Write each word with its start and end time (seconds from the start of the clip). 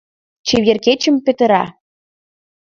Чевер 0.47 0.77
кечым 0.85 1.15
петыра; 1.25 1.63